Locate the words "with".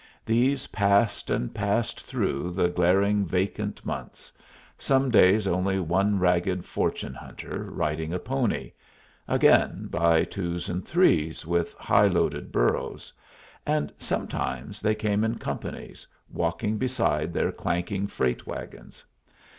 11.45-11.75